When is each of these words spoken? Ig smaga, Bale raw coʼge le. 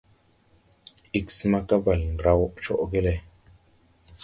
Ig 1.19 1.27
smaga, 1.37 1.77
Bale 1.85 2.07
raw 2.25 2.41
coʼge 2.65 2.99
le. 3.05 3.15